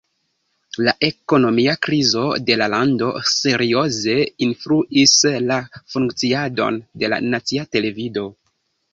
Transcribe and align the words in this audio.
La 0.85 0.93
ekonomia 1.07 1.73
krizo 1.87 2.23
de 2.45 2.55
la 2.61 2.69
lando 2.73 3.09
serioze 3.31 4.15
influis 4.45 5.13
la 5.51 5.57
funkciadon 5.97 6.81
de 7.03 7.11
la 7.15 7.21
nacia 7.35 7.67
televido. 7.77 8.25